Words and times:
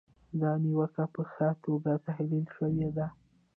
دا 0.41 0.51
نیوکه 0.63 1.03
په 1.13 1.21
ښه 1.31 1.47
توګه 1.63 1.91
تحلیل 2.07 2.45
شوې 2.55 2.89
ده. 2.97 3.07